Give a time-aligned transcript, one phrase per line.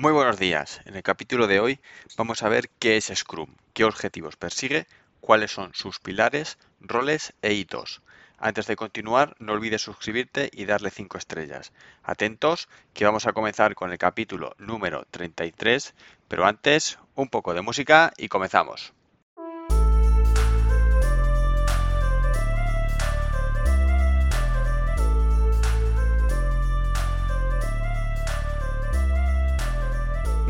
[0.00, 0.80] Muy buenos días.
[0.86, 1.78] En el capítulo de hoy
[2.16, 4.86] vamos a ver qué es Scrum, qué objetivos persigue,
[5.20, 8.00] cuáles son sus pilares, roles e hitos.
[8.38, 11.74] Antes de continuar, no olvides suscribirte y darle 5 estrellas.
[12.02, 15.94] Atentos, que vamos a comenzar con el capítulo número 33,
[16.28, 18.94] pero antes, un poco de música y comenzamos.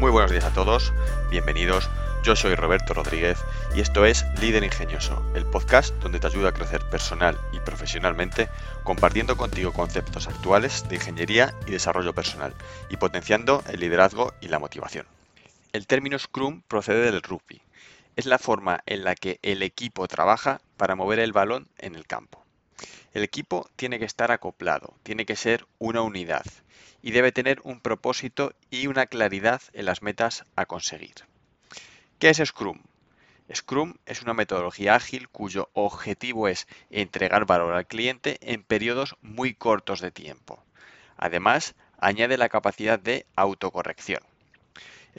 [0.01, 0.95] Muy buenos días a todos,
[1.31, 1.91] bienvenidos.
[2.25, 3.39] Yo soy Roberto Rodríguez
[3.75, 8.49] y esto es Líder Ingenioso, el podcast donde te ayuda a crecer personal y profesionalmente
[8.83, 12.55] compartiendo contigo conceptos actuales de ingeniería y desarrollo personal
[12.89, 15.05] y potenciando el liderazgo y la motivación.
[15.75, 17.61] El término Scrum procede del rugby.
[18.17, 22.07] Es la forma en la que el equipo trabaja para mover el balón en el
[22.07, 22.43] campo.
[23.13, 26.45] El equipo tiene que estar acoplado, tiene que ser una unidad
[27.03, 31.15] y debe tener un propósito y una claridad en las metas a conseguir.
[32.19, 32.83] ¿Qué es Scrum?
[33.53, 39.55] Scrum es una metodología ágil cuyo objetivo es entregar valor al cliente en periodos muy
[39.55, 40.63] cortos de tiempo.
[41.17, 44.23] Además, añade la capacidad de autocorrección.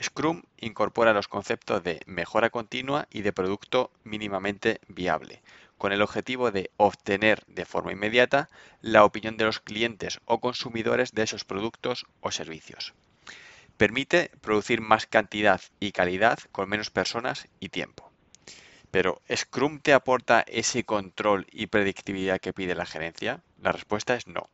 [0.00, 5.42] Scrum incorpora los conceptos de mejora continua y de producto mínimamente viable,
[5.82, 8.48] con el objetivo de obtener de forma inmediata
[8.82, 12.94] la opinión de los clientes o consumidores de esos productos o servicios.
[13.78, 18.12] Permite producir más cantidad y calidad con menos personas y tiempo.
[18.92, 23.42] Pero ¿Scrum te aporta ese control y predictibilidad que pide la gerencia?
[23.60, 24.48] La respuesta es no.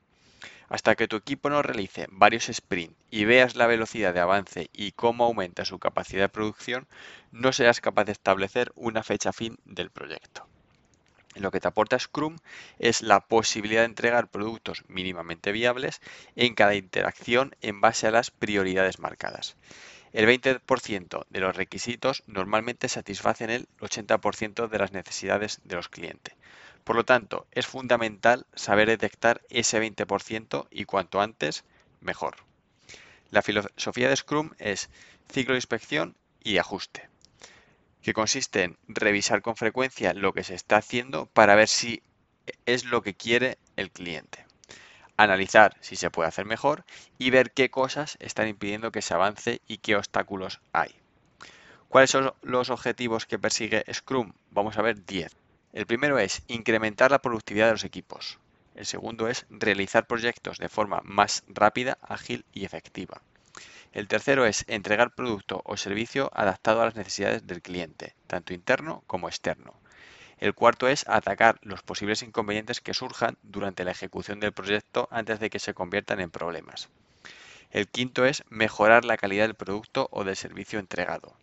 [0.70, 4.92] Hasta que tu equipo no realice varios sprints y veas la velocidad de avance y
[4.92, 6.88] cómo aumenta su capacidad de producción,
[7.32, 10.48] no serás capaz de establecer una fecha fin del proyecto.
[11.38, 12.36] Lo que te aporta Scrum
[12.80, 16.00] es la posibilidad de entregar productos mínimamente viables
[16.34, 19.56] en cada interacción en base a las prioridades marcadas.
[20.12, 26.34] El 20% de los requisitos normalmente satisfacen el 80% de las necesidades de los clientes.
[26.82, 31.64] Por lo tanto, es fundamental saber detectar ese 20% y cuanto antes,
[32.00, 32.36] mejor.
[33.30, 34.90] La filosofía de Scrum es
[35.30, 37.08] ciclo de inspección y ajuste,
[38.08, 42.02] que consiste en revisar con frecuencia lo que se está haciendo para ver si
[42.64, 44.46] es lo que quiere el cliente.
[45.18, 46.86] Analizar si se puede hacer mejor
[47.18, 50.94] y ver qué cosas están impidiendo que se avance y qué obstáculos hay.
[51.90, 54.32] ¿Cuáles son los objetivos que persigue Scrum?
[54.52, 55.36] Vamos a ver 10.
[55.74, 58.38] El primero es incrementar la productividad de los equipos.
[58.74, 63.20] El segundo es realizar proyectos de forma más rápida, ágil y efectiva.
[63.92, 69.02] El tercero es entregar producto o servicio adaptado a las necesidades del cliente, tanto interno
[69.06, 69.74] como externo.
[70.38, 75.40] El cuarto es atacar los posibles inconvenientes que surjan durante la ejecución del proyecto antes
[75.40, 76.88] de que se conviertan en problemas.
[77.70, 81.34] El quinto es mejorar la calidad del producto o del servicio entregado.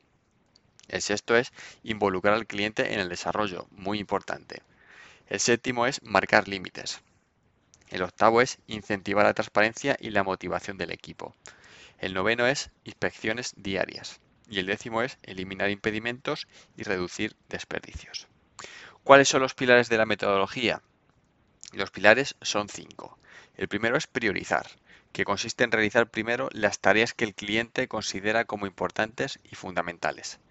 [0.87, 1.51] El sexto es
[1.83, 4.61] involucrar al cliente en el desarrollo, muy importante.
[5.27, 7.01] El séptimo es marcar límites.
[7.95, 11.33] El octavo es incentivar la transparencia y la motivación del equipo.
[11.97, 14.19] El noveno es inspecciones diarias.
[14.49, 18.27] Y el décimo es eliminar impedimentos y reducir desperdicios.
[19.05, 20.81] ¿Cuáles son los pilares de la metodología?
[21.71, 23.17] Los pilares son cinco.
[23.55, 24.67] El primero es priorizar,
[25.13, 30.41] que consiste en realizar primero las tareas que el cliente considera como importantes y fundamentales.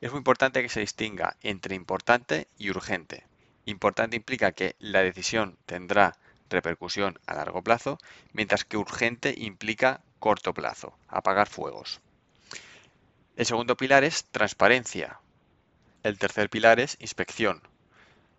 [0.00, 3.24] Es muy importante que se distinga entre importante y urgente.
[3.66, 6.18] Importante implica que la decisión tendrá
[6.52, 7.98] repercusión a largo plazo,
[8.32, 12.00] mientras que urgente implica corto plazo, apagar fuegos.
[13.36, 15.18] El segundo pilar es transparencia.
[16.02, 17.62] El tercer pilar es inspección.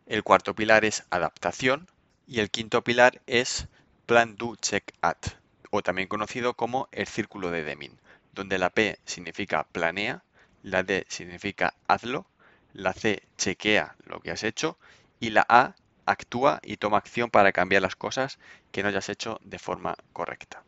[0.06, 1.90] El cuarto pilar es adaptación.
[2.26, 3.68] Y el quinto pilar es
[4.06, 5.18] Plan Do Check At,
[5.72, 8.00] o también conocido como el círculo de Deming,
[8.32, 10.24] donde la P significa planea,
[10.62, 12.26] la D significa hazlo,
[12.74, 14.78] la C chequea lo que has hecho
[15.20, 15.76] y la A
[16.06, 18.40] actúa y toma acción para cambiar las cosas
[18.72, 20.64] que no hayas hecho de forma correcta.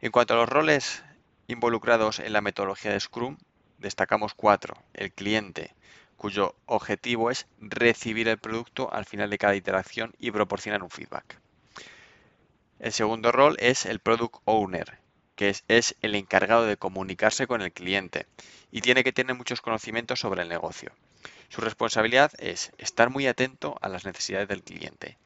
[0.00, 1.02] En cuanto a los roles
[1.48, 3.36] involucrados en la metodología de Scrum,
[3.78, 4.74] destacamos cuatro.
[4.94, 5.74] El cliente,
[6.16, 11.40] cuyo objetivo es recibir el producto al final de cada interacción y proporcionar un feedback.
[12.78, 15.00] El segundo rol es el Product Owner,
[15.38, 18.26] que es, el encargado de comunicarse con el cliente
[18.72, 20.90] y tiene que tener muchos conocimientos sobre el negocio.
[21.48, 25.16] Su responsabilidad es estar muy atento a las necesidades del cliente,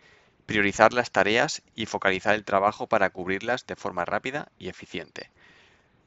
[0.45, 5.31] priorizar las tareas y focalizar el trabajo para cubrirlas de forma rápida y eficiente,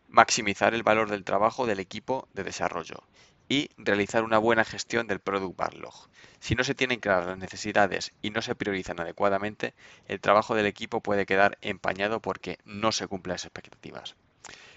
[0.07, 3.03] maximizar el valor del trabajo del equipo de desarrollo
[3.47, 6.09] y realizar una buena gestión del Product Backlog.
[6.39, 9.73] Si no se tienen claras las necesidades y no se priorizan adecuadamente,
[10.07, 14.15] el trabajo del equipo puede quedar empañado porque no se cumplen las expectativas.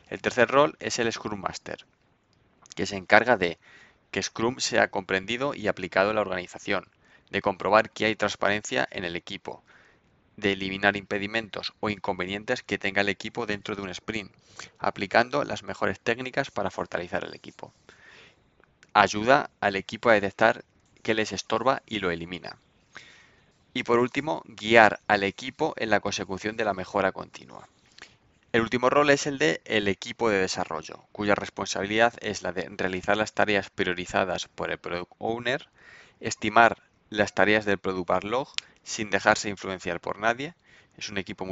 [0.09, 1.87] El tercer rol es el Scrum Master,
[2.75, 3.59] que se encarga de
[4.11, 6.89] que Scrum sea comprendido y aplicado en la organización,
[7.31, 9.63] de comprobar que hay transparencia en el equipo,
[10.37, 14.33] de eliminar impedimentos o inconvenientes que tenga el equipo dentro de un sprint,
[14.79, 17.75] aplicando las mejores técnicas para fortalecer el equipo.
[18.95, 20.65] Ayuda al equipo a detectar
[21.03, 22.59] que les estorba y lo elimina.
[23.73, 27.69] Y por último, guiar al equipo en la consecución de la mejora continua.
[28.51, 32.67] El último rol es el de el equipo de desarrollo, cuya responsabilidad es la de
[32.71, 35.69] realizar las tareas priorizadas por el Product Owner,
[36.21, 38.49] estimar las tareas del Product Backlog
[38.83, 40.55] sin dejarse influenciar por nadie.
[40.97, 41.45] Es un equipo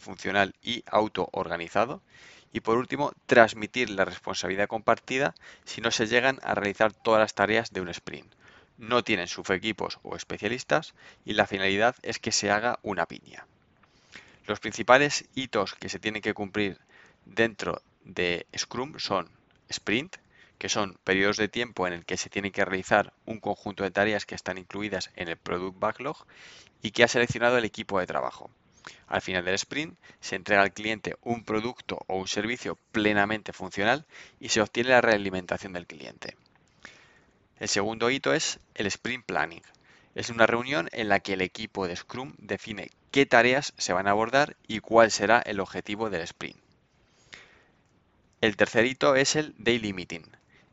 [0.00, 2.02] multifuncional y autoorganizado.
[2.52, 7.34] Y por último, transmitir la responsabilidad compartida si no se llegan a realizar todas las
[7.34, 8.32] tareas de un sprint.
[8.78, 10.94] No tienen subequipos o especialistas
[11.24, 13.46] y la finalidad es que se haga una piña.
[14.46, 16.78] Los principales hitos que se tienen que cumplir
[17.26, 19.28] dentro de Scrum son
[19.68, 20.16] sprint,
[20.58, 23.90] que son periodos de tiempo en el que se tiene que realizar un conjunto de
[23.90, 26.26] tareas que están incluidas en el Product Backlog
[26.82, 28.50] y que ha seleccionado el equipo de trabajo.
[29.08, 34.06] Al final del sprint se entrega al cliente un producto o un servicio plenamente funcional
[34.38, 36.36] y se obtiene la realimentación del cliente.
[37.58, 39.62] El segundo hito es el sprint planning.
[40.14, 44.06] Es una reunión en la que el equipo de Scrum define qué tareas se van
[44.06, 46.56] a abordar y cuál será el objetivo del sprint.
[48.40, 50.22] El tercer hito es el daily meeting.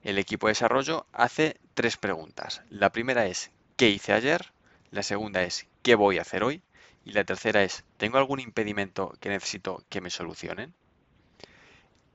[0.03, 2.62] El equipo de desarrollo hace tres preguntas.
[2.69, 4.53] La primera es ¿qué hice ayer?
[4.89, 6.62] La segunda es ¿qué voy a hacer hoy?
[7.07, 10.74] Y la tercera es ¿tengo algún impedimento que necesito que me solucionen?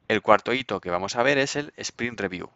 [0.07, 2.51] El cuarto hito que vamos a ver es el Sprint Review.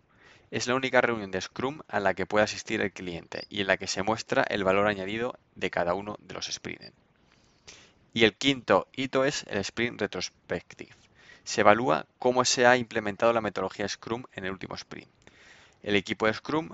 [0.50, 3.69] Es la única reunión de Scrum a la que puede asistir el cliente y en
[3.69, 6.93] la que se muestra el valor añadido de cada uno de los sprints.
[8.12, 10.94] Y el quinto hito es el Sprint Retrospective.
[11.43, 15.09] Se evalúa cómo se ha implementado la metodología Scrum en el último sprint.
[15.82, 16.69] El equipo de Scrum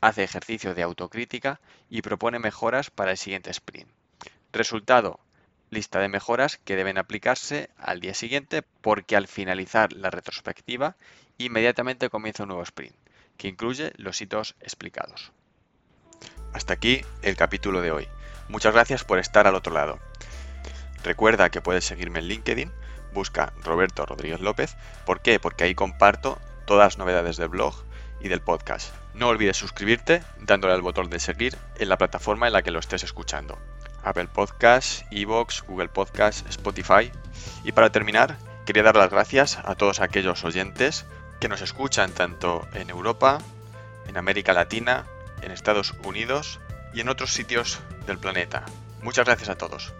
[0.00, 3.88] hace ejercicio de autocrítica y propone mejoras para el siguiente sprint.
[4.54, 5.18] Resultado,
[5.70, 10.94] lista de mejoras que deben aplicarse al día siguiente porque al finalizar la retrospectiva
[11.38, 12.94] inmediatamente comienza un nuevo sprint,
[13.36, 15.32] que incluye los hitos explicados.
[16.52, 18.08] Hasta aquí el capítulo de hoy.
[18.48, 19.98] Muchas gracias por estar al otro lado.
[21.02, 22.70] Recuerda que puedes seguirme en LinkedIn,
[23.12, 24.76] busca Roberto Rodríguez López.
[25.04, 25.40] ¿Por qué?
[25.40, 27.74] Porque ahí comparto todas las novedades del blog
[28.20, 28.94] y del podcast.
[29.14, 32.78] No olvides suscribirte dándole al botón de seguir en la plataforma en la que lo
[32.78, 33.58] estés escuchando.
[34.04, 37.10] Apple Podcasts, Evox, Google Podcasts, Spotify.
[37.64, 38.36] Y para terminar,
[38.66, 41.06] quería dar las gracias a todos aquellos oyentes
[41.40, 43.38] que nos escuchan tanto en Europa,
[44.06, 45.04] en América Latina,
[45.42, 46.60] en Estados Unidos
[46.92, 48.64] y en otros sitios del planeta.
[49.02, 49.92] Muchas gracias a todos.